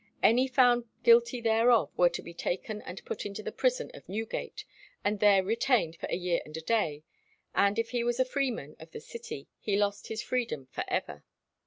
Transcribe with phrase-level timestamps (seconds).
[0.23, 4.65] Any found guilty thereof were to be taken and put into the prison of Newgate,
[5.03, 7.03] and there retained for a year and a day;
[7.53, 11.23] and if he was a freeman of the city, he lost his freedom for ever.